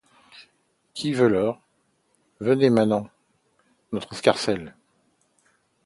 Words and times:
Qui 0.95 1.13
veut 1.13 1.29
de 1.29 1.33
l’or? 1.35 1.61
Venez, 2.39 2.71
manants. 2.71 3.11
Notre 3.91 4.13
escarcelle 4.13 4.73